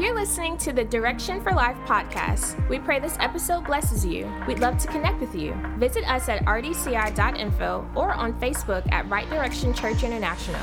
[0.00, 2.66] You're listening to the Direction for Life podcast.
[2.70, 4.32] We pray this episode blesses you.
[4.48, 5.54] We'd love to connect with you.
[5.76, 10.62] Visit us at rdci.info or on Facebook at Right Direction Church International.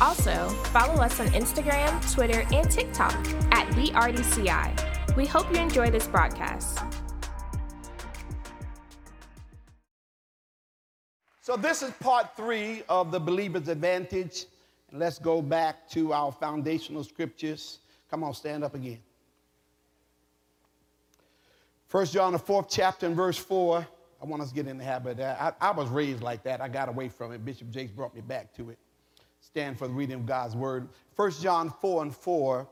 [0.00, 3.12] Also, follow us on Instagram, Twitter, and TikTok
[3.52, 5.16] at the RDCI.
[5.16, 6.78] We hope you enjoy this broadcast.
[11.42, 14.46] So, this is part three of the believer's advantage.
[14.92, 17.80] Let's go back to our foundational scriptures.
[18.10, 19.00] Come on, stand up again.
[21.86, 23.86] First John, the fourth chapter, and verse four.
[24.20, 25.40] I want us to get in the habit of that.
[25.60, 26.60] I, I was raised like that.
[26.60, 27.44] I got away from it.
[27.44, 28.78] Bishop Jakes brought me back to it.
[29.40, 30.88] Stand for the reading of God's word.
[31.14, 32.68] First John 4 and 4,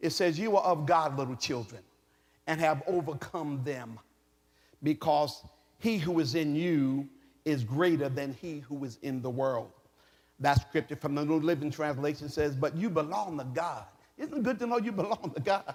[0.00, 1.82] it says, You are of God, little children,
[2.46, 3.98] and have overcome them,
[4.82, 5.42] because
[5.78, 7.08] he who is in you
[7.44, 9.72] is greater than he who is in the world.
[10.38, 13.84] That scripture from the New Living Translation says, But you belong to God.
[14.20, 15.74] Isn't it good to know you belong to God?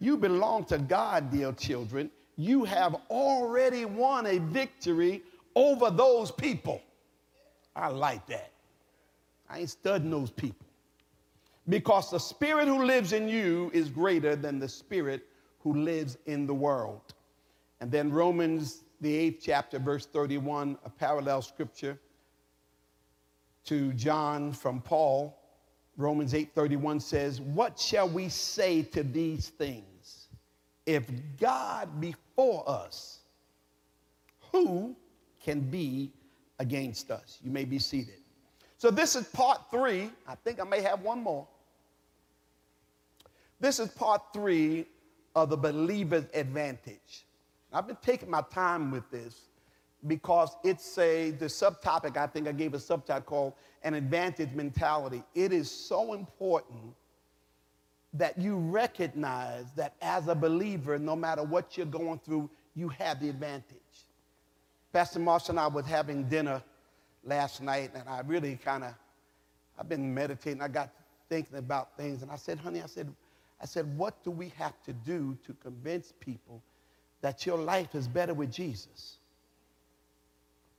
[0.00, 2.10] You belong to God, dear children.
[2.36, 5.22] You have already won a victory
[5.54, 6.80] over those people.
[7.76, 8.50] I like that.
[9.48, 10.66] I ain't studying those people.
[11.68, 15.28] Because the spirit who lives in you is greater than the spirit
[15.60, 17.14] who lives in the world.
[17.80, 21.98] And then Romans the eighth chapter, verse 31, a parallel scripture
[23.64, 25.41] to John from Paul.
[25.96, 30.28] Romans 8:31 says, "What shall we say to these things?
[30.86, 33.20] If God be for us,
[34.50, 34.96] who
[35.40, 36.12] can be
[36.58, 38.22] against us?" You may be seated.
[38.78, 40.10] So this is part 3.
[40.26, 41.46] I think I may have one more.
[43.60, 44.86] This is part 3
[45.36, 47.26] of the believer's advantage.
[47.72, 49.48] I've been taking my time with this
[50.06, 55.22] because it's a the subtopic I think I gave a subtitle called an advantage mentality.
[55.34, 56.94] It is so important
[58.14, 63.20] that you recognize that as a believer, no matter what you're going through, you have
[63.20, 63.78] the advantage.
[64.92, 66.62] Pastor Marshall and I was having dinner
[67.24, 68.94] last night, and I really kind of
[69.78, 70.60] I've been meditating.
[70.60, 70.90] I got
[71.28, 73.12] thinking about things, and I said, honey, I said,
[73.60, 76.62] I said, what do we have to do to convince people
[77.22, 79.18] that your life is better with Jesus.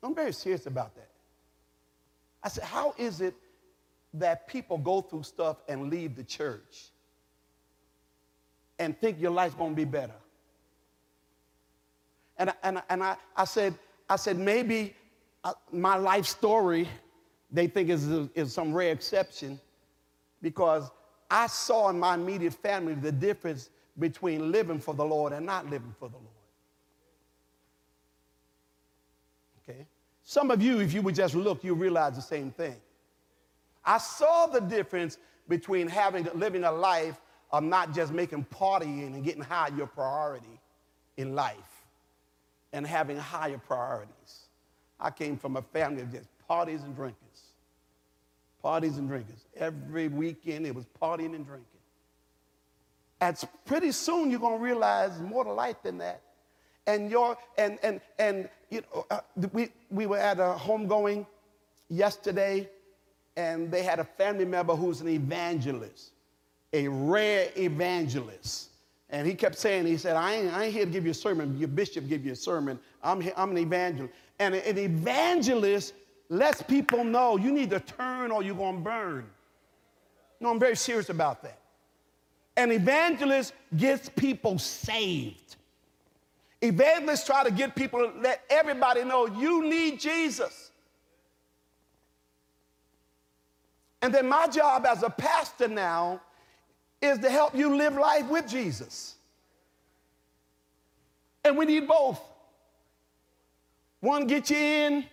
[0.03, 1.09] I'm very serious about that.
[2.43, 3.35] I said, how is it
[4.13, 6.89] that people go through stuff and leave the church
[8.79, 10.13] and think your life's going to be better?
[12.37, 13.75] And, and, and I, I, said,
[14.09, 14.95] I said, maybe
[15.43, 16.87] uh, my life story
[17.51, 19.59] they think is, is some rare exception
[20.41, 20.89] because
[21.29, 25.69] I saw in my immediate family the difference between living for the Lord and not
[25.69, 26.27] living for the Lord.
[29.69, 29.85] Okay?
[30.23, 32.75] Some of you, if you would just look, you realize the same thing.
[33.83, 35.17] I saw the difference
[35.49, 37.19] between having living a life
[37.51, 40.59] of not just making partying and getting high your priority
[41.17, 41.57] in life
[42.71, 44.47] and having higher priorities.
[44.99, 47.17] I came from a family of just parties and drinkers.
[48.61, 49.45] Parties and drinkers.
[49.57, 51.67] Every weekend it was partying and drinking.
[53.19, 56.21] And pretty soon you're to realize more to life than that
[56.87, 59.19] and your and and and you know uh,
[59.51, 61.25] we we were at a homegoing
[61.89, 62.69] yesterday
[63.35, 66.13] and they had a family member who's an evangelist
[66.73, 68.69] a rare evangelist.
[69.09, 71.15] And he kept saying he said i ain't, I ain't here to give you a
[71.15, 71.57] sermon.
[71.57, 72.79] Your bishop give you a sermon.
[73.03, 74.13] I'm, here, I'm an evangelist.
[74.39, 75.93] And an evangelist
[76.29, 79.25] lets people know you need to turn or you're going to burn.
[80.39, 81.59] No i'm very serious about that.
[82.57, 85.55] An evangelist gets people saved
[86.63, 90.71] Evangelists try to get people to let everybody know you need Jesus.
[94.01, 96.21] And then my job as a pastor now
[97.01, 99.15] is to help you live life with Jesus.
[101.43, 102.21] And we need both.
[103.99, 105.05] One get you in,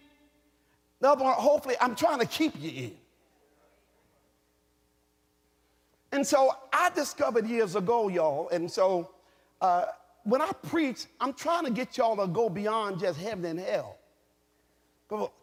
[1.01, 2.93] the other one, hopefully, I'm trying to keep you in.
[6.13, 9.11] And so I discovered years ago, y'all, and so
[9.61, 9.87] uh,
[10.25, 13.97] when I preach, I'm trying to get y'all to go beyond just heaven and hell.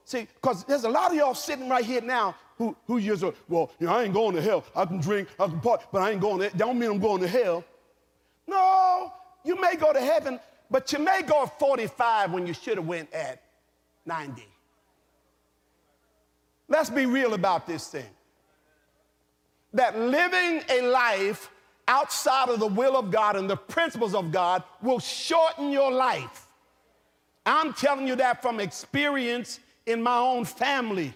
[0.06, 3.72] See, because there's a lot of y'all sitting right here now who, who just, well,
[3.80, 4.64] you know, I ain't going to hell.
[4.76, 7.22] I can drink, I can party, but I ain't going to, don't mean I'm going
[7.22, 7.66] to hell.
[8.48, 9.12] No,
[9.44, 10.40] you may go to heaven,
[10.72, 13.42] but you may go at 45 when you should have went at
[14.06, 14.48] 90.
[16.70, 18.10] Let's be real about this thing.
[19.74, 21.50] That living a life
[21.88, 26.48] outside of the will of God and the principles of God will shorten your life.
[27.46, 31.14] I'm telling you that from experience in my own family.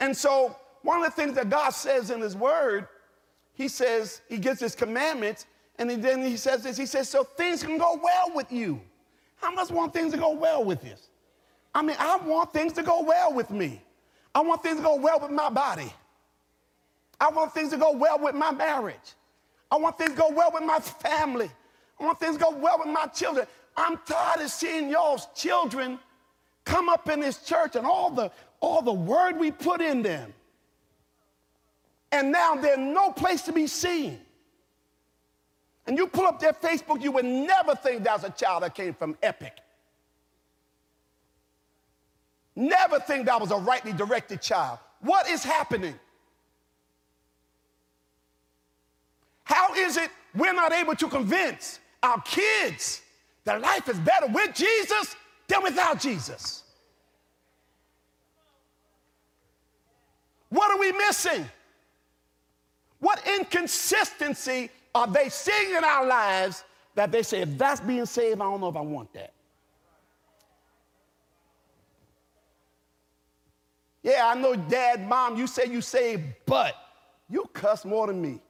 [0.00, 2.88] And so, one of the things that God says in His Word
[3.54, 5.46] he says, he gives his commandments,
[5.78, 8.80] and then he says this, he says, so things can go well with you.
[9.36, 11.08] How much want things to go well with this.
[11.74, 13.80] I mean, I want things to go well with me.
[14.34, 15.92] I want things to go well with my body.
[17.20, 19.14] I want things to go well with my marriage.
[19.70, 21.50] I want things to go well with my family.
[22.00, 23.46] I want things to go well with my children.
[23.76, 25.98] I'm tired of seeing y'all's children
[26.64, 28.30] come up in this church and all the,
[28.60, 30.32] all the word we put in them.
[32.12, 34.20] And now they're no place to be seen.
[35.86, 38.94] And you pull up their Facebook, you would never think that's a child that came
[38.94, 39.58] from Epic.
[42.56, 44.78] Never think that was a rightly directed child.
[45.00, 45.98] What is happening?
[49.76, 53.02] Is it we're not able to convince our kids
[53.44, 55.16] that life is better with Jesus
[55.48, 56.62] than without Jesus?
[60.48, 61.44] What are we missing?
[63.00, 68.40] What inconsistency are they seeing in our lives that they say, if that's being saved,
[68.40, 69.32] I don't know if I want that?
[74.02, 76.76] Yeah, I know, dad, mom, you say you saved, but
[77.28, 78.40] you cuss more than me.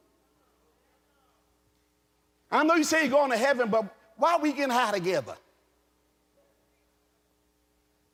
[2.51, 3.85] I know you say you're going to heaven, but
[4.17, 5.35] why are we getting high together?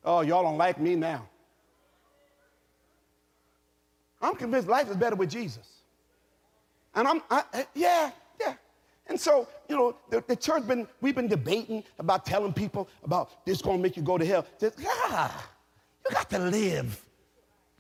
[0.05, 1.29] Oh, y'all don't like me now.
[4.23, 5.67] I'm convinced life is better with Jesus.
[6.95, 7.43] And I'm, I,
[7.75, 8.11] yeah,
[8.41, 8.55] yeah.
[9.07, 13.45] And so, you know, the, the church been, we've been debating about telling people about
[13.45, 14.47] this gonna make you go to hell.
[14.59, 15.51] Just, ah,
[16.09, 17.05] you got to live.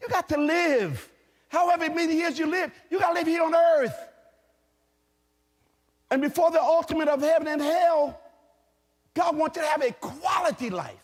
[0.00, 1.10] You got to live.
[1.48, 3.94] However many years you live, you got to live here on earth.
[6.10, 8.20] And before the ultimate of heaven and hell,
[9.14, 10.94] God wants you to have a quality life.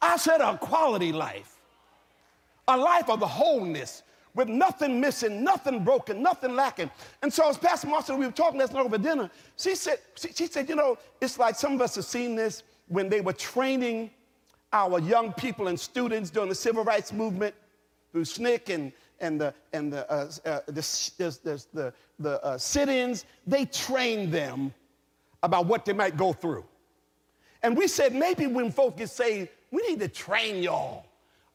[0.00, 1.56] I said a quality life,
[2.68, 4.02] a life of wholeness
[4.34, 6.90] with nothing missing, nothing broken, nothing lacking.
[7.22, 10.32] And so, as Pastor Marshall, we were talking last night over dinner, she said, she,
[10.32, 13.32] she said, you know, it's like some of us have seen this when they were
[13.32, 14.10] training
[14.72, 17.54] our young people and students during the civil rights movement
[18.12, 23.24] through SNCC and, and the, and the, uh, uh, the, the, the, the uh, sit-ins,
[23.46, 24.72] they trained them
[25.42, 26.64] about what they might go through.
[27.62, 31.06] And we said maybe when folks get saved, we need to train y'all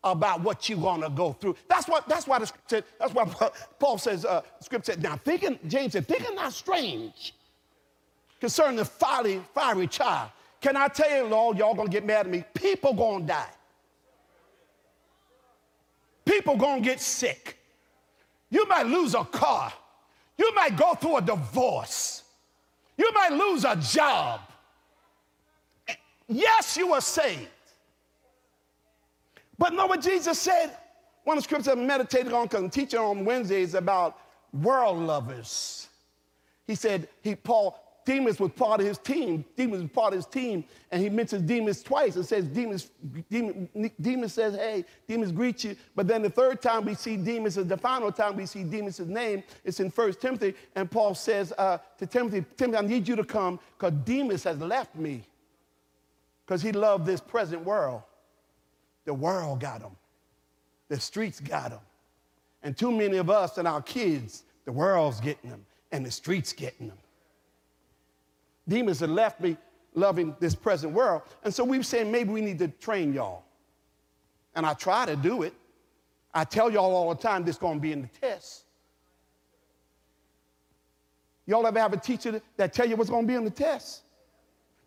[0.03, 1.56] about what you're gonna go through.
[1.67, 3.25] That's what that's why the scripture, that's why
[3.79, 7.33] Paul says, uh, scripture said, now thinking, James said, thinking not strange
[8.39, 10.31] concerning the fiery, fiery child.
[10.62, 12.44] Can I tell you, Lord, y'all gonna get mad at me?
[12.53, 13.50] People gonna die.
[16.39, 17.57] People gonna get sick.
[18.50, 19.74] You might lose a car.
[20.38, 22.24] You might go through a divorce.
[22.97, 24.39] You might lose a job.
[26.30, 27.50] Yes, you are saved.
[29.57, 30.77] But know what Jesus said?
[31.25, 34.18] One of the scriptures I meditated on because I'm teaching on Wednesdays about
[34.53, 35.89] world lovers.
[36.65, 37.77] He said, he, Paul,
[38.09, 39.45] Demas was part of his team.
[39.56, 42.15] Demas was part of his team, and he mentions Demas twice.
[42.15, 42.89] It says Demas,
[43.29, 45.75] Demas, Demas says, hey, Demas greets you.
[45.95, 49.44] But then the third time we see Demas, the final time we see Demas' name,
[49.63, 53.23] it's in First Timothy, and Paul says uh, to Timothy, Timothy, I need you to
[53.23, 55.23] come because Demas has left me
[56.47, 58.01] because he loved this present world.
[59.05, 59.95] The world got him.
[60.88, 61.81] The streets got him.
[62.63, 66.53] And too many of us and our kids, the world's getting them and the streets
[66.53, 66.98] getting them.
[68.69, 69.57] Demas have left me
[69.93, 71.23] loving this present world.
[71.43, 73.43] And so we have saying maybe we need to train y'all.
[74.55, 75.53] And I try to do it.
[76.33, 78.63] I tell y'all all the time this is going to be in the test.
[81.45, 84.03] Y'all ever have a teacher that tell you what's going to be in the test?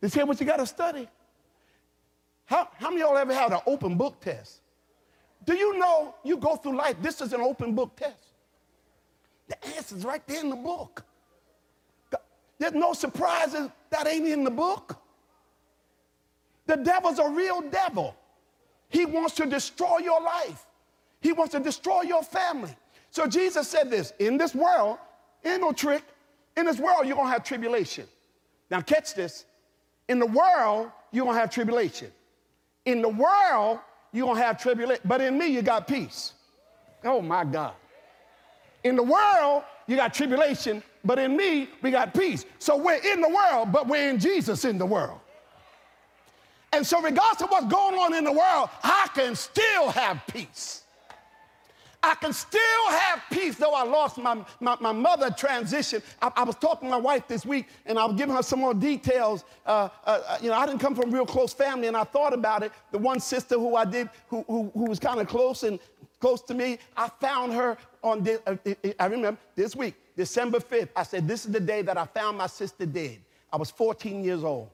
[0.00, 1.08] They say what you got to study.
[2.44, 4.60] How, how many y'all ever had an open book test?
[5.44, 6.96] Do you know you go through life?
[7.02, 8.26] This is an open book test.
[9.48, 11.04] The answer's right there in the book.
[12.62, 14.97] There's no surprises that ain't in the book.
[16.66, 18.14] The devil's a real devil.
[18.88, 20.64] He wants to destroy your life.
[21.21, 22.76] He wants to destroy your family.
[23.11, 24.99] So Jesus said this in this world,
[25.45, 26.04] ain't no trick.
[26.57, 28.07] In this world, you're gonna have tribulation.
[28.71, 29.45] Now, catch this.
[30.09, 32.12] In the world, you're gonna have tribulation.
[32.85, 33.81] In the world,
[34.12, 36.35] you're going to have tribulation, but in me, you got peace.
[37.02, 37.75] Oh my God.
[38.85, 42.44] In the world, you got tribulation, but in me, we got peace.
[42.59, 45.18] So we're in the world, but we're in Jesus in the world.
[46.73, 50.82] And so, regardless of what's going on in the world, I can still have peace.
[52.04, 56.02] I can still have peace, though I lost my, my, my mother transition.
[56.21, 58.59] I, I, was talking to my wife this week, and I was giving her some
[58.59, 59.44] more details.
[59.64, 62.02] Uh, uh, uh, you know, I didn't come from a real close family, and I
[62.02, 62.73] thought about it.
[62.90, 65.78] The one sister who I did, who, who, who was kind of close, and
[66.23, 66.78] close to me.
[66.97, 68.56] I found her on, this, uh,
[68.99, 70.90] I remember this week, December 5th.
[70.95, 73.19] I said, This is the day that I found my sister dead.
[73.52, 74.71] I was 14 years old.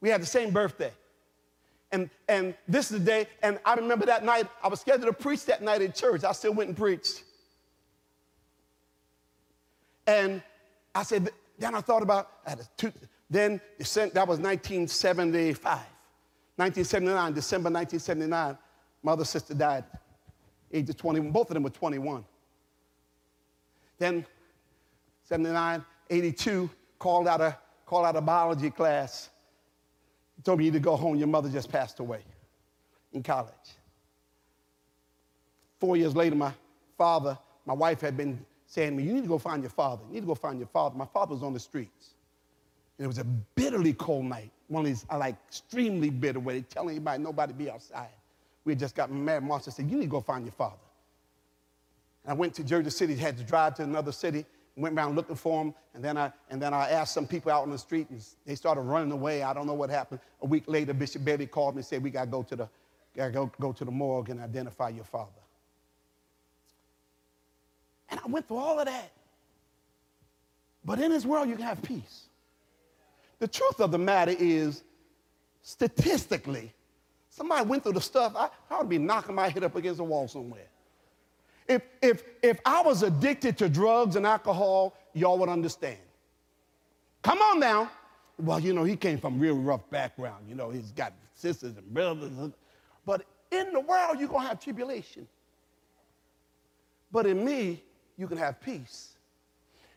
[0.00, 0.92] We had the same birthday.
[1.92, 5.22] And, and this is the day, and I remember that night, I was scheduled to
[5.22, 6.22] preach that night at church.
[6.22, 7.24] I still went and preached.
[10.06, 10.40] And
[10.94, 12.30] I said, then I thought about,
[13.28, 15.78] then that was 1975.
[16.56, 18.58] 1979, December 1979,
[19.02, 19.84] mother sister died,
[20.72, 21.32] age of 21.
[21.32, 22.24] Both of them were 21.
[24.00, 24.26] Then
[25.22, 29.30] 79, 82, called out a, called out a biology class
[30.40, 31.16] he told me you need to go home.
[31.16, 32.22] Your mother just passed away
[33.12, 33.52] in college.
[35.78, 36.54] Four years later, my
[36.96, 40.02] father, my wife had been saying to me, You need to go find your father.
[40.08, 40.96] You need to go find your father.
[40.96, 42.14] My father was on the streets.
[42.96, 44.50] And it was a bitterly cold night.
[44.68, 48.08] One of these, like, extremely bitter, where they telling anybody, nobody be outside.
[48.64, 49.42] We had just gotten married.
[49.42, 50.76] Marcia said, You need to go find your father.
[52.26, 54.44] I went to Jersey City, had to drive to another city
[54.80, 57.62] went around looking for him, and then I and then I asked some people out
[57.62, 59.42] on the street, and they started running away.
[59.42, 60.20] I don't know what happened.
[60.42, 62.68] A week later, Bishop Bailey called me and said, "We got to go to the
[63.16, 65.30] gotta go, go to the morgue and identify your father."
[68.08, 69.12] And I went through all of that.
[70.84, 72.26] But in this world, you can have peace.
[73.38, 74.82] The truth of the matter is,
[75.62, 76.72] statistically,
[77.28, 79.98] somebody went through the stuff, I, I ought to be knocking my head up against
[79.98, 80.66] the wall somewhere.
[81.70, 85.98] If, if, if I was addicted to drugs and alcohol, y'all would understand.
[87.22, 87.88] Come on now.
[88.38, 90.46] Well, you know, he came from real rough background.
[90.48, 92.32] You know, he's got sisters and brothers.
[93.06, 95.28] But in the world, you're going to have tribulation.
[97.12, 97.84] But in me,
[98.16, 99.14] you can have peace.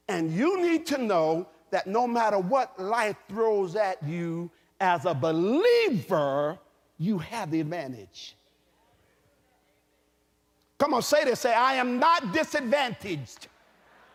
[0.08, 5.14] And you need to know that no matter what life throws at you, as a
[5.16, 6.60] believer,
[7.00, 8.36] you have the advantage.
[10.78, 11.42] Come on, say this.
[11.42, 13.48] Say, I am not disadvantaged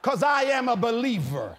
[0.03, 1.57] because I am a believer.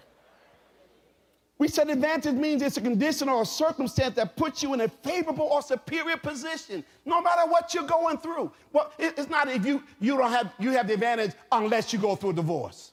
[1.60, 4.88] We said advantage means it's a condition or a circumstance that puts you in a
[4.88, 8.50] favorable or superior position, no matter what you're going through.
[8.72, 12.16] Well, it's not if you you don't have you have the advantage unless you go
[12.16, 12.92] through a divorce.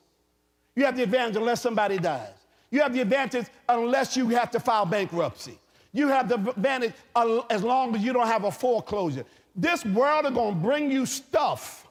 [0.75, 2.33] You have the advantage unless somebody dies.
[2.69, 5.57] You have the advantage unless you have to file bankruptcy.
[5.93, 6.93] You have the advantage
[7.49, 9.23] as long as you don't have a foreclosure.
[9.55, 11.87] This world is going to bring you stuff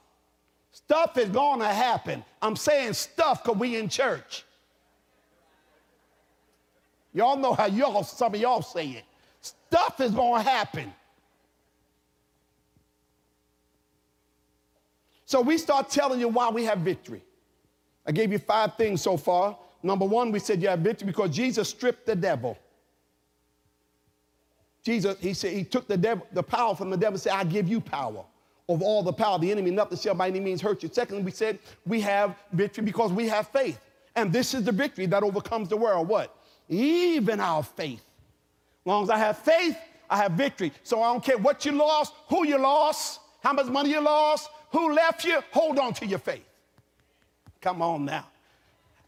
[0.76, 2.22] Stuff is going to happen.
[2.42, 4.44] I'm saying stuff because we in church.
[7.14, 9.04] Y'all know how y'all, some of y'all say it.
[9.40, 10.92] Stuff is going to happen.
[15.24, 17.22] So we start telling you why we have victory.
[18.06, 19.58] I gave you five things so far.
[19.82, 22.58] Number one, we said you have victory because Jesus stripped the devil.
[24.84, 27.44] Jesus, he said, he took the devil, the power from the devil and said, I
[27.44, 28.26] give you power
[28.68, 30.90] of all the power of the enemy, nothing shall by any means hurt you.
[30.92, 33.78] Secondly, we said we have victory because we have faith.
[34.16, 36.08] And this is the victory that overcomes the world.
[36.08, 36.36] What?
[36.68, 38.00] Even our faith.
[38.00, 39.76] As long as I have faith,
[40.10, 40.72] I have victory.
[40.82, 44.48] So I don't care what you lost, who you lost, how much money you lost,
[44.72, 46.44] who left you, hold on to your faith.
[47.60, 48.26] Come on now.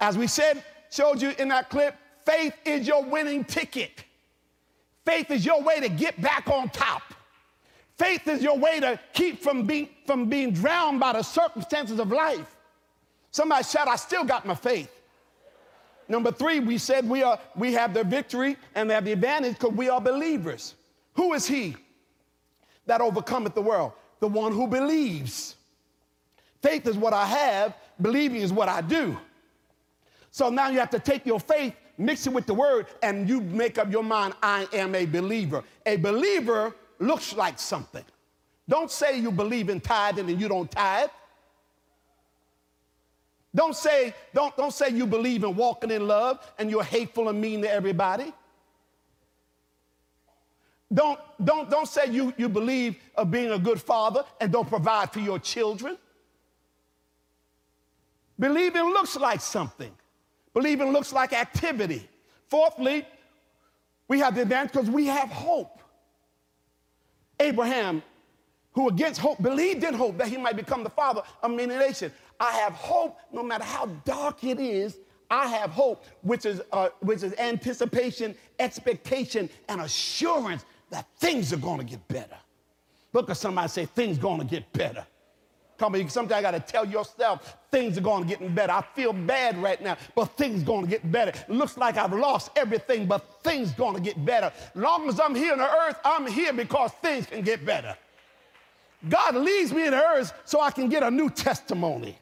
[0.01, 4.05] As we said, showed you in that clip, faith is your winning ticket.
[5.05, 7.03] Faith is your way to get back on top.
[7.99, 12.13] Faith is your way to keep from being, from being drowned by the circumstances of
[12.13, 12.57] life.
[13.33, 14.91] Somebody said, I still got my faith.
[16.09, 19.55] Number three, we said we, are, we have the victory and we have the advantage
[19.55, 20.75] because we are believers.
[21.15, 21.77] Who is he
[22.87, 23.93] that overcometh the world?
[24.21, 25.57] The one who believes.
[26.63, 29.19] Faith is what I have, believing is what I do.
[30.31, 33.41] So now you have to take your faith, mix it with the word, and you
[33.41, 35.65] make up your mind, I am a believer.
[35.85, 38.05] A believer looks like something.
[38.69, 41.09] Don't say you believe in tithing and you don't tithe.
[43.55, 47.41] Don't say, don't, don't say you believe in walking in love and you're hateful and
[47.41, 48.33] mean to everybody.
[50.93, 55.13] Don't, don't, don't say you, you believe of being a good father and don't provide
[55.13, 55.99] for your children.
[58.39, 59.93] Believing looks like something.
[60.55, 62.09] Believing looks like activity.
[62.47, 63.07] Fourthly,
[64.07, 65.83] we have the advantage because we have hope.
[67.41, 68.03] Abraham,
[68.73, 72.13] who against hope believed in hope that he might become the father of many nations.
[72.39, 74.99] I have hope no matter how dark it is.
[75.31, 81.59] I have hope, which is, uh, which is anticipation, expectation, and assurance that things are
[81.59, 82.37] going to get better.
[83.13, 85.07] Look at somebody say, things going to get better.
[85.79, 88.73] Come on, sometimes I got to tell yourself things are going to get better.
[88.73, 91.33] I feel bad right now, but things going to get better.
[91.49, 94.53] Looks like I've lost everything, but things going to get better.
[94.75, 97.97] Long as I'm here on the earth, I'm here because things can get better.
[99.09, 102.19] God leads me in the earth so I can get a new testimony.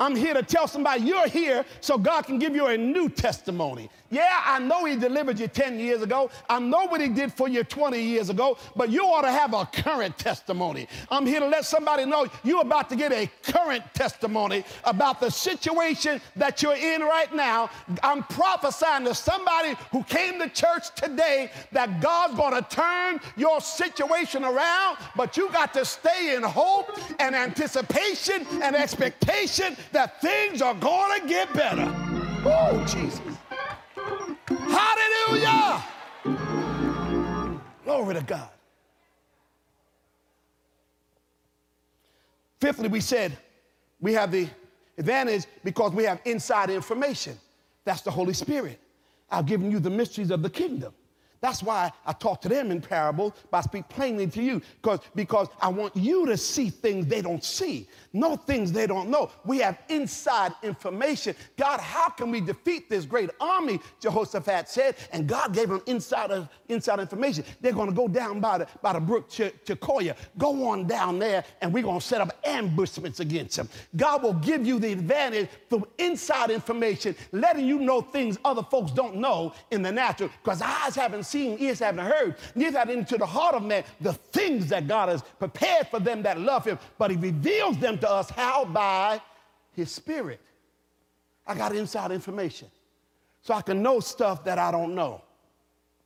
[0.00, 3.90] I'm here to tell somebody you're here so God can give you a new testimony.
[4.10, 6.30] Yeah, I know He delivered you 10 years ago.
[6.48, 9.52] I know what He did for you 20 years ago, but you ought to have
[9.52, 10.88] a current testimony.
[11.10, 15.30] I'm here to let somebody know you're about to get a current testimony about the
[15.30, 17.70] situation that you're in right now.
[18.02, 23.60] I'm prophesying to somebody who came to church today that God's going to turn your
[23.60, 30.62] situation around, but you got to stay in hope and anticipation and expectation that things
[30.62, 31.86] are going to get better.
[32.44, 33.20] Oh, Jesus.
[34.46, 35.84] Hallelujah.
[37.84, 38.48] Glory to God.
[42.60, 43.36] Fifthly, we said
[44.00, 44.48] we have the
[44.98, 47.38] advantage because we have inside information.
[47.84, 48.78] That's the Holy Spirit.
[49.30, 50.92] I've given you the mysteries of the kingdom.
[51.40, 55.00] That's why I talk to them in parable, but I speak plainly to you because,
[55.14, 59.30] because I want you to see things they don't see, know things they don't know.
[59.46, 61.34] We have inside information.
[61.56, 63.80] God, how can we defeat this great army?
[64.00, 67.44] Jehoshaphat said, and God gave them inside, of, inside information.
[67.62, 70.16] They're going to go down by the, by the brook Chekoya.
[70.36, 73.68] Go on down there, and we're going to set up ambushments against them.
[73.96, 78.92] God will give you the advantage through inside information, letting you know things other folks
[78.92, 83.16] don't know in the natural because eyes haven't seen, ears haven't heard, neither have into
[83.16, 86.78] the heart of man the things that God has prepared for them that love him,
[86.98, 88.64] but he reveals them to us how?
[88.64, 89.20] By
[89.72, 90.40] his spirit.
[91.46, 92.68] I got inside information.
[93.42, 95.22] So I can know stuff that I don't know.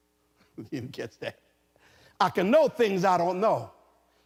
[0.56, 1.38] you didn't catch that.
[2.20, 3.70] I can know things I don't know.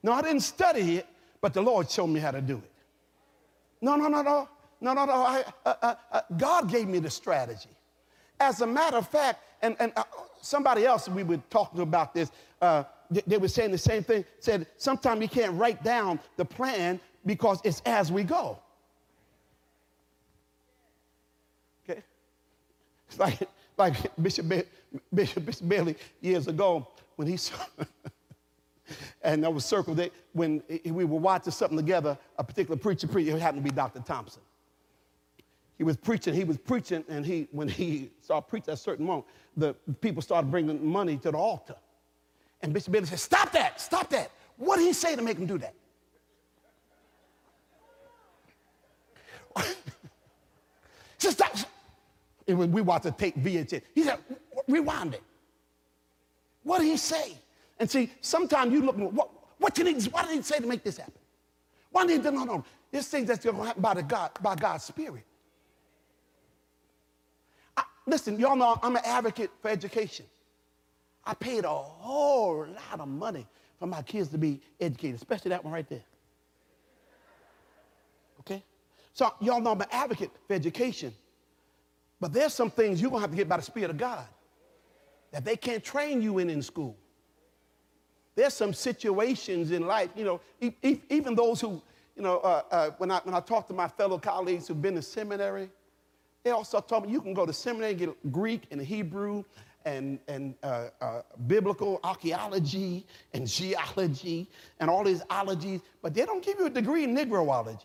[0.02, 1.06] No, I didn't study it,
[1.40, 2.72] but the Lord showed me how to do it.
[3.80, 4.48] No, no, no, no.
[4.80, 5.12] No, no, no.
[5.12, 7.70] I, uh, uh, uh, God gave me the strategy.
[8.38, 10.04] As a matter of fact, and, and uh,
[10.40, 14.24] somebody else we were talking about this, uh, they, they were saying the same thing,
[14.40, 18.58] said sometimes you can't write down the plan because it's as we go.
[21.88, 22.02] Okay?
[23.08, 24.64] It's like, like Bishop, ba-
[25.12, 27.56] Bishop, Bishop Bailey years ago when he saw,
[29.22, 33.36] and I was circled it when we were watching something together, a particular preacher, preacher,
[33.36, 34.00] it happened to be Dr.
[34.00, 34.42] Thompson
[35.78, 39.06] he was preaching, he was preaching, and he, when he started preaching at a certain
[39.06, 41.76] moment, the people started bringing money to the altar.
[42.60, 44.32] And Bishop Bailey said, Stop that, stop that.
[44.56, 45.74] What did he say to make him do that?
[51.18, 51.56] said, Stop.
[52.48, 54.18] And when we watched the tape VHS, he said,
[54.66, 55.22] Rewind it.
[56.64, 57.38] What did he say?
[57.78, 60.82] And see, sometimes you look, what, what did he, what did he say to make
[60.82, 61.14] this happen?
[61.92, 64.56] Why did he, no, no, this thing that's going to happen by, the God, by
[64.56, 65.24] God's Spirit.
[68.08, 70.24] Listen, y'all know I'm an advocate for education.
[71.24, 73.46] I paid a whole lot of money
[73.78, 76.04] for my kids to be educated, especially that one right there.
[78.40, 78.62] Okay?
[79.12, 81.12] So y'all know I'm an advocate for education.
[82.18, 84.26] But there's some things you're going to have to get by the Spirit of God
[85.30, 86.96] that they can't train you in in school.
[88.34, 90.40] There's some situations in life, you know,
[90.80, 91.82] even those who,
[92.16, 94.94] you know, uh, uh, when, I, when I talk to my fellow colleagues who've been
[94.94, 95.68] to seminary,
[96.48, 99.44] they also told me you can go to seminary and get Greek and Hebrew
[99.84, 104.48] and, and uh, uh, biblical archaeology and geology
[104.80, 107.84] and all these ologies, but they don't give you a degree in Negroology.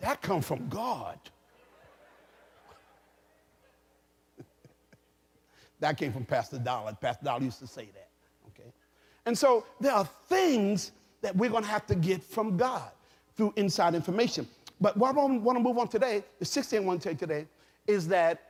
[0.00, 1.18] That comes from God.
[5.80, 6.96] that came from Pastor Dollar.
[7.00, 8.08] Pastor Dollar used to say that.
[8.50, 8.70] Okay?
[9.26, 12.88] And so there are things that we're going to have to get from God
[13.36, 14.46] through inside information.
[14.80, 17.46] But what I want to move on today, the 16th I want to take today,
[17.86, 18.42] is that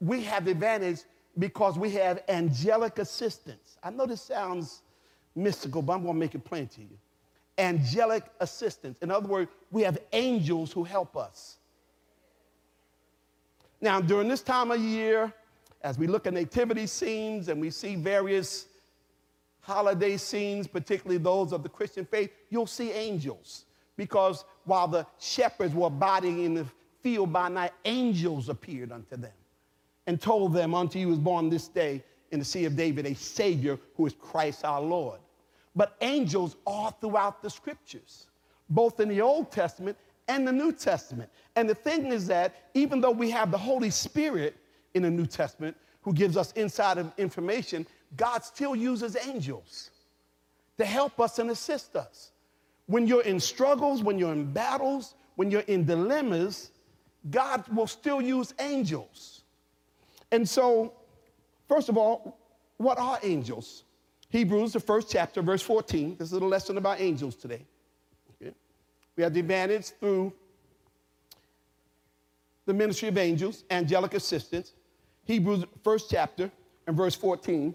[0.00, 1.00] we have advantage
[1.38, 3.76] because we have angelic assistance.
[3.82, 4.82] I know this sounds
[5.34, 6.98] mystical, but I'm going to make it plain to you.
[7.58, 8.98] Angelic assistance.
[9.02, 11.58] In other words, we have angels who help us.
[13.80, 15.32] Now, during this time of year,
[15.82, 18.66] as we look at nativity scenes and we see various
[19.60, 25.74] holiday scenes, particularly those of the Christian faith, you'll see angels because while the shepherds
[25.74, 26.66] were abiding in the
[27.02, 29.32] field by night, angels appeared unto them
[30.06, 33.14] and told them, Unto you is born this day in the city of David a
[33.14, 35.20] Savior who is Christ our Lord.
[35.76, 38.26] But angels are throughout the scriptures,
[38.70, 39.96] both in the Old Testament
[40.28, 41.30] and the New Testament.
[41.56, 44.56] And the thing is that even though we have the Holy Spirit
[44.94, 49.90] in the New Testament who gives us inside of information, God still uses angels
[50.78, 52.32] to help us and assist us.
[52.86, 56.70] When you're in struggles, when you're in battles, when you're in dilemmas,
[57.30, 59.42] God will still use angels.
[60.30, 60.92] And so,
[61.68, 62.38] first of all,
[62.76, 63.84] what are angels?
[64.30, 66.16] Hebrews, the first chapter, verse 14.
[66.18, 67.64] This is a lesson about angels today.
[68.42, 68.52] Okay?
[69.16, 70.32] We have the advantage through
[72.66, 74.72] the ministry of angels, angelic assistance.
[75.24, 76.50] Hebrews, first chapter,
[76.86, 77.74] and verse 14.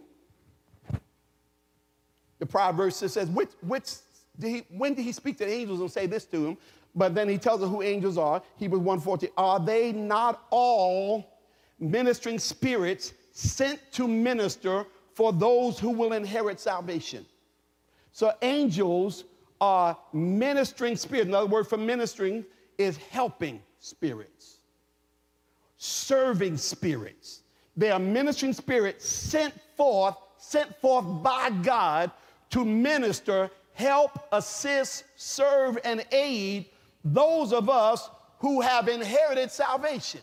[2.40, 3.86] The prior verse says, which, which
[4.40, 6.58] did he, when did he speak to the angels and say this to them?
[6.96, 8.42] But then he tells us who angels are.
[8.58, 9.30] Hebrews 1:14.
[9.38, 11.40] Are they not all
[11.80, 17.26] ministering spirits sent to minister for those who will inherit salvation.
[18.12, 19.26] So angels
[19.62, 21.28] are ministering spirits.
[21.28, 22.46] Another word for ministering
[22.78, 24.60] is helping spirits,
[25.78, 27.42] serving spirits.
[27.76, 32.12] They are ministering spirits sent forth, sent forth by God
[32.52, 33.50] to minister,
[33.80, 36.66] help, assist, serve, and aid
[37.06, 40.20] those of us who have inherited salvation.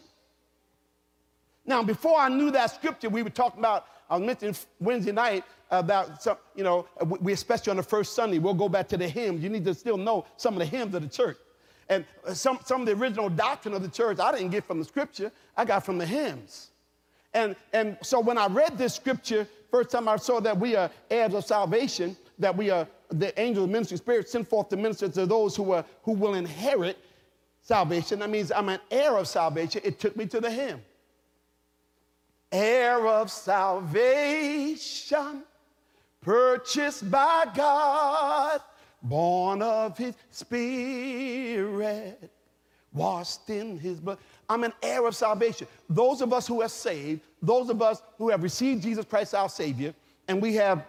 [1.65, 5.43] Now, before I knew that scripture, we were talking about I was mentioning Wednesday night
[5.71, 6.87] about some, you know,
[7.21, 9.43] we especially on the first Sunday, we'll go back to the hymns.
[9.43, 11.39] You need to still know some of the hymns of the church.
[11.89, 14.85] And some, some of the original doctrine of the church I didn't get from the
[14.85, 16.71] scripture, I got from the hymns.
[17.35, 20.91] And, and so when I read this scripture, first time I saw that we are
[21.11, 25.09] heirs of salvation, that we are the angel of ministry spirit sent forth to minister
[25.09, 26.99] to those who, are, who will inherit
[27.63, 28.19] salvation.
[28.19, 29.81] That means I'm an heir of salvation.
[29.85, 30.81] It took me to the hymn
[32.53, 35.43] heir of salvation,
[36.21, 38.61] purchased by God,
[39.03, 42.31] born of his spirit,
[42.93, 44.19] washed in his blood.
[44.49, 45.67] I'm an heir of salvation.
[45.91, 49.49] Those of us who are saved, those of us who have received Jesus Christ our
[49.49, 49.95] Savior,
[50.29, 50.85] and we have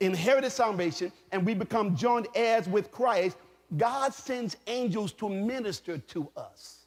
[0.00, 3.36] inherited salvation and we become joint heirs with Christ,
[3.76, 6.86] God sends angels to minister to us.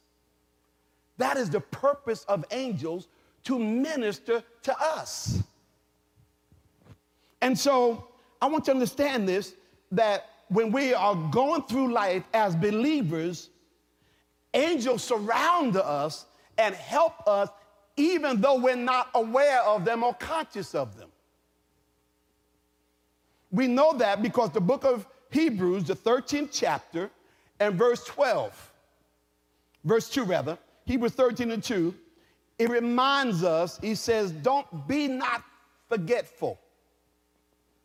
[1.18, 3.08] That is the purpose of angels
[3.44, 5.42] to minister to us.
[7.40, 8.08] And so
[8.40, 9.54] I want you to understand this
[9.90, 13.50] that when we are going through life as believers,
[14.54, 16.26] angels surround us
[16.58, 17.48] and help us
[17.96, 21.01] even though we're not aware of them or conscious of them.
[23.52, 27.10] We know that because the book of Hebrews, the 13th chapter,
[27.60, 28.72] and verse 12,
[29.84, 31.94] verse 2 rather, Hebrews 13 and 2,
[32.58, 35.44] it reminds us, he says, don't be not
[35.88, 36.58] forgetful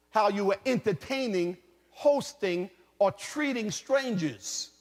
[0.10, 1.58] how you were entertaining,
[1.91, 4.71] hosting, or treating strangers.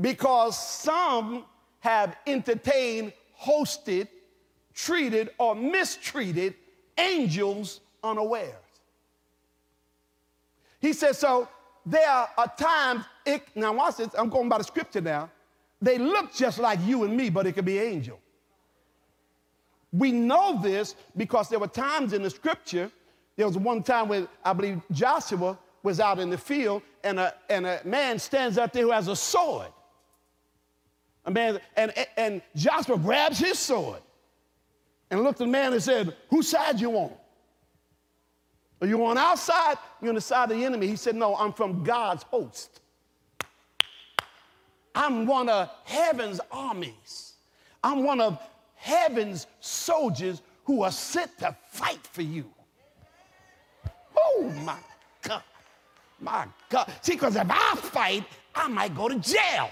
[0.00, 1.44] Because some
[1.80, 4.08] have entertained, hosted,
[4.74, 6.54] treated, or mistreated
[6.98, 8.63] angels unawares.
[10.84, 11.48] He says, so
[11.86, 15.30] there are times, it, now watch this, I'm going by the scripture now.
[15.80, 18.20] They look just like you and me, but it could be angel.
[19.90, 22.90] We know this because there were times in the scripture,
[23.34, 27.32] there was one time when I believe Joshua was out in the field and a,
[27.48, 29.68] and a man stands out there who has a sword.
[31.24, 34.02] A man, and, and Joshua grabs his sword
[35.10, 37.12] and looked at the man and said, Whose side you on?
[38.80, 39.76] Are you on our side?
[40.00, 40.86] You're on the side of the enemy.
[40.86, 42.80] He said, No, I'm from God's host.
[44.94, 47.34] I'm one of heaven's armies.
[47.82, 48.40] I'm one of
[48.76, 52.44] heaven's soldiers who are sent to fight for you.
[54.16, 54.78] Oh my
[55.22, 55.42] God.
[56.20, 56.90] My God.
[57.02, 59.70] See, because if I fight, I might go to jail.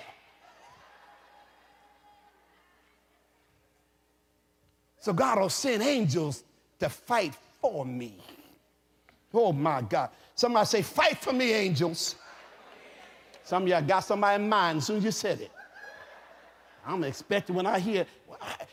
[5.01, 6.45] So God will send angels
[6.79, 8.19] to fight for me.
[9.33, 10.11] Oh my God.
[10.35, 12.17] Somebody say, fight for me, angels.
[13.45, 15.51] Some of y'all got somebody in mind as soon as you said it.
[16.87, 18.07] I'm expecting when I hear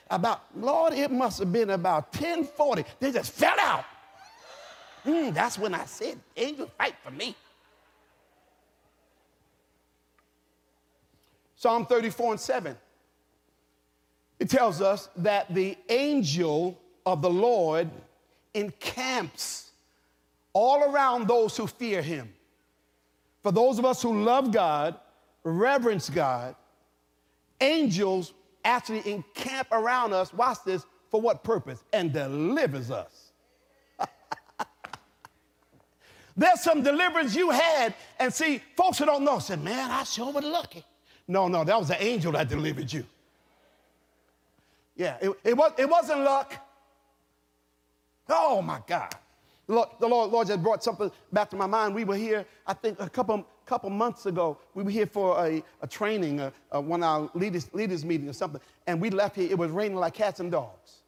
[0.09, 2.83] about, Lord, it must have been about 1040.
[2.99, 3.85] They just fell out.
[5.05, 7.35] Mm, that's when I said, angels fight for me.
[11.55, 12.77] Psalm 34 and 7.
[14.39, 17.89] It tells us that the angel of the Lord
[18.53, 19.68] encamps
[20.53, 22.33] all around those who fear him.
[23.43, 24.95] For those of us who love God,
[25.43, 26.55] reverence God,
[27.62, 28.33] angels
[28.65, 31.83] actually encamp around us, watch this, for what purpose?
[31.93, 33.31] And delivers us.
[36.38, 40.31] There's some deliverance you had, and see, folks who don't know said, man, I sure
[40.31, 40.83] was lucky.
[41.27, 43.05] No, no, that was the angel that delivered you.
[44.95, 46.53] Yeah, it, it, was, it wasn't luck.
[48.27, 49.13] Oh my God.
[49.69, 51.93] The Lord, the Lord, Lord just brought something back to my mind.
[51.93, 55.63] We were here, I think, a couple, couple months ago, we were here for a,
[55.84, 59.36] a training, a, a one of our leaders, leaders meeting or something, and we left
[59.36, 59.47] here.
[59.47, 61.03] It was raining like cats and dogs.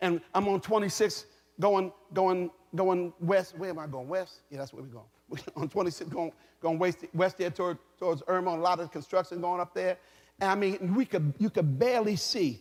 [0.00, 1.26] And I'm on 26
[1.58, 3.58] going, going, going west.
[3.58, 4.06] Where am I going?
[4.06, 4.42] West?
[4.50, 5.06] Yeah, that's where we're going.
[5.28, 9.40] We're on 26, going, going west, west there toward, towards Irmo, a lot of construction
[9.40, 9.98] going up there.
[10.40, 12.60] And I mean, we could, you could barely see.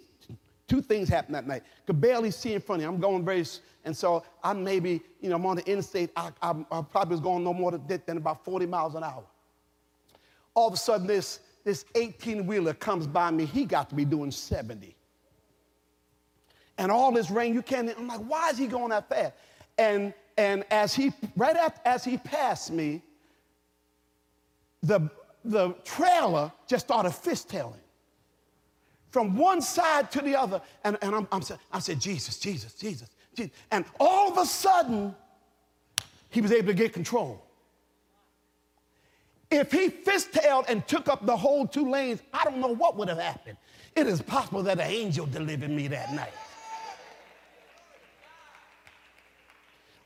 [0.70, 1.64] Two things happened that night.
[1.88, 2.94] Could barely see in front of me.
[2.94, 3.44] I'm going very,
[3.84, 6.12] and so I maybe, you know, I'm on the interstate.
[6.16, 9.24] I, I, I probably was going no more than, about 40 miles an hour.
[10.54, 13.46] All of a sudden, this, this 18 wheeler comes by me.
[13.46, 14.96] He got to be doing 70.
[16.78, 19.34] And all this rain, you can't, I'm like, why is he going that fast?
[19.80, 23.02] And, and as he, right after, as he passed me,
[24.84, 25.10] the,
[25.44, 27.74] the trailer just started fishtailing
[29.12, 30.62] from one side to the other.
[30.84, 31.42] And, and I'm, I'm,
[31.72, 33.56] I said, Jesus, Jesus, Jesus, Jesus.
[33.72, 35.16] And all of a sudden,
[36.30, 37.44] he was able to get control.
[39.52, 43.10] If he fishtailed and took up the whole two lanes, I don't know what would
[43.10, 43.58] have happened.
[43.96, 46.34] It is possible that an angel delivered me that night.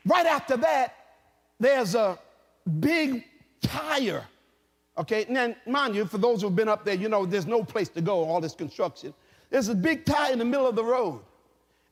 [0.06, 0.94] Right after that,
[1.60, 2.18] there's a
[2.80, 3.24] big
[3.60, 4.24] tire.
[4.96, 7.64] Okay, and then mind you, for those who've been up there, you know there's no
[7.64, 9.12] place to go, all this construction.
[9.50, 11.20] There's a big tire in the middle of the road.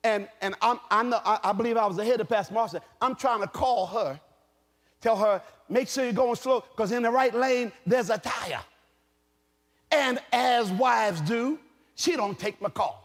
[0.05, 2.81] And, and I'm, I'm the, I, I believe I was ahead of Pastor Marcia.
[3.01, 4.21] I'm trying to call her,
[5.01, 8.61] tell her, make sure you're going slow, because in the right lane, there's a tire.
[9.91, 11.59] And as wives do,
[11.95, 13.01] she don't take my call.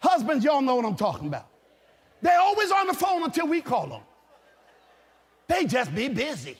[0.00, 1.46] Husbands, y'all know what I'm talking about.
[2.22, 4.02] They're always on the phone until we call them.
[5.46, 6.56] They just be busy.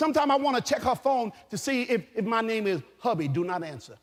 [0.00, 3.28] Sometimes I want to check her phone to see if, if my name is hubby.
[3.28, 3.98] Do not answer.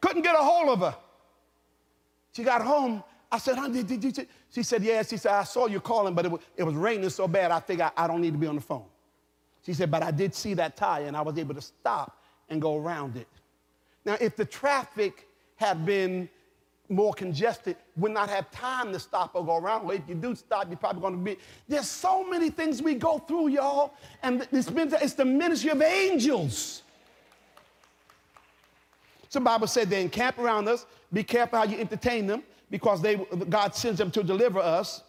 [0.00, 0.96] Couldn't get a hold of her.
[2.32, 3.04] She got home.
[3.30, 4.12] I said, honey, did, you?
[4.50, 5.10] She said, yes.
[5.10, 7.60] She said, I saw you calling, but it was, it was raining so bad, I
[7.60, 8.86] figured I, I don't need to be on the phone.
[9.64, 12.60] She said, but I did see that tire and I was able to stop and
[12.60, 13.28] go around it.
[14.04, 16.28] Now, if the traffic had been
[16.94, 19.84] more congested, would not have time to stop or go around.
[19.84, 21.38] Well, if you do stop, you're probably going to be.
[21.68, 26.82] There's so many things we go through, y'all, and it's, it's the ministry of angels.
[29.28, 30.86] So Bible said they encamp around us.
[31.12, 33.16] Be careful how you entertain them, because they,
[33.48, 35.02] God sends them to deliver us.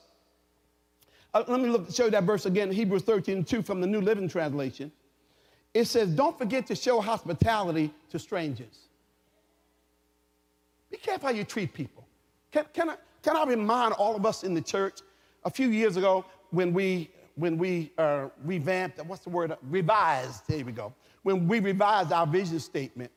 [1.34, 4.02] Uh, let me look, show you that verse again, Hebrews 13, 2 from the New
[4.02, 4.92] Living Translation
[5.74, 8.88] it says, don't forget to show hospitality to strangers.
[10.94, 12.08] Be careful how you treat people.
[12.52, 15.00] Can, can, I, can I remind all of us in the church,
[15.44, 20.64] a few years ago when we, when we uh, revamped, what's the word, revised, there
[20.64, 20.94] we go.
[21.24, 23.10] When we revised our vision statement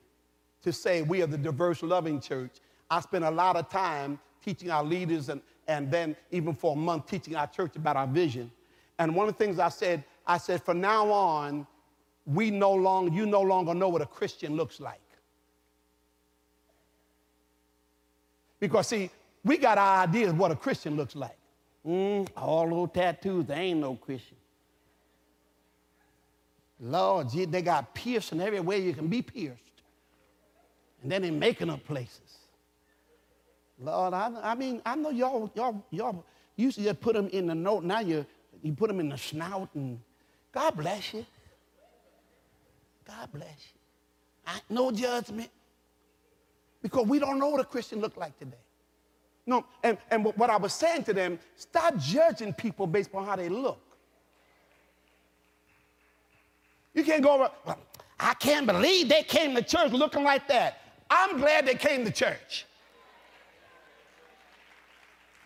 [0.63, 2.53] to say we are the diverse, loving church,
[2.91, 6.77] I spent a lot of time teaching our leaders and, and then even for a
[6.77, 8.51] month teaching our church about our vision.
[8.99, 11.67] And one of the things I said, I said, from now on,
[12.25, 15.03] we no longer, you no longer know what a Christian looks like.
[18.59, 19.11] Because, see,
[19.45, 21.37] we got our ideas what a Christian looks like.
[21.87, 24.37] Mm, all those tattoos, they ain't no Christian.
[26.81, 29.63] Lord, they got piercing everywhere you can be pierced.
[31.03, 32.39] And then they making up places.
[33.79, 36.25] Lord, I, I mean, I know y'all, y'all, y'all
[36.57, 37.85] used to just put them in the note.
[37.85, 38.27] Now you,
[38.63, 40.01] you put them in the snout and
[40.53, 41.25] God bless you.
[43.07, 43.81] God bless you.
[44.47, 45.51] I, no judgment.
[46.87, 48.57] Because we don't know what a Christian looked like today.
[49.45, 53.35] No, and, and what I was saying to them, stop judging people based on how
[53.35, 53.81] they look.
[56.95, 57.79] You can't go over, well,
[58.21, 60.79] I can't believe they came to church looking like that.
[61.11, 62.67] I'm glad they came to church.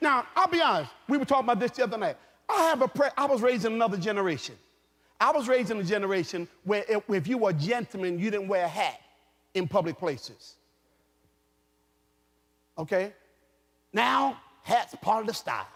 [0.03, 2.17] Now, I'll be honest, we were talking about this the other night.
[2.51, 4.57] I have a prayer, I was raised in another generation.
[5.19, 8.67] I was raised in a generation where if you were a gentleman, you didn't wear
[8.67, 9.01] a hat
[9.55, 10.57] in public places.
[12.79, 13.13] Okay?
[13.93, 15.67] Now, hats part of the style.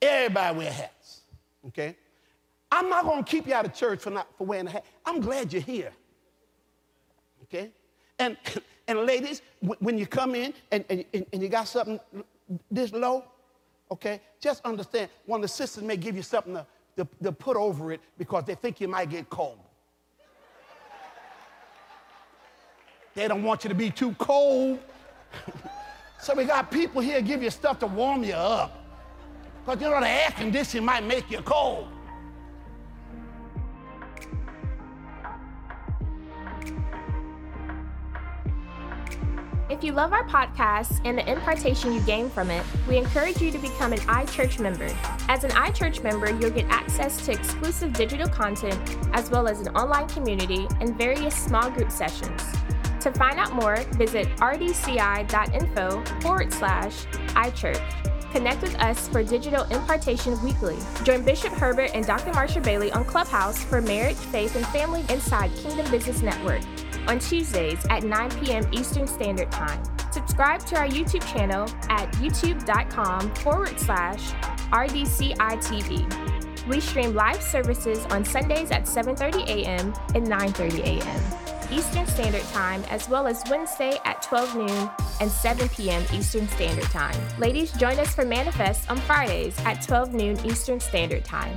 [0.00, 1.20] Everybody wear hats.
[1.68, 1.96] Okay?
[2.72, 4.84] I'm not going to keep you out of church for not for wearing a hat.
[5.04, 5.92] I'm glad you're here.
[7.44, 7.70] Okay?
[8.18, 8.36] And
[8.88, 9.42] and ladies,
[9.78, 12.00] when you come in and, and, and you got something
[12.70, 13.24] this low,
[13.90, 16.66] okay, just understand one of the sisters may give you something to
[16.96, 19.58] to, to put over it because they think you might get cold.
[23.14, 24.78] they don't want you to be too cold.
[26.20, 28.84] so we got people here give you stuff to warm you up.
[29.64, 31.88] Because you know the air conditioning might make you cold.
[39.70, 43.52] If you love our podcast and the impartation you gain from it, we encourage you
[43.52, 44.88] to become an iChurch member.
[45.28, 49.68] As an iChurch member, you'll get access to exclusive digital content, as well as an
[49.76, 52.42] online community and various small group sessions.
[53.00, 58.30] To find out more, visit rdci.info forward slash iChurch.
[58.32, 60.76] Connect with us for digital impartation weekly.
[61.02, 62.30] Join Bishop Herbert and Dr.
[62.30, 66.62] Marsha Bailey on Clubhouse for Marriage, Faith, and Family Inside Kingdom Business Network
[67.08, 68.64] on Tuesdays at 9 p.m.
[68.72, 69.82] Eastern Standard Time.
[70.12, 74.32] Subscribe to our YouTube channel at youtube.com forward slash
[74.72, 76.66] RDCITV.
[76.68, 79.92] We stream live services on Sundays at 7.30 a.m.
[80.14, 81.49] and 9.30 a.m.
[81.72, 86.04] Eastern Standard Time, as well as Wednesday at 12 noon and 7 p.m.
[86.12, 87.16] Eastern Standard Time.
[87.38, 91.56] Ladies, join us for Manifest on Fridays at 12 noon Eastern Standard Time.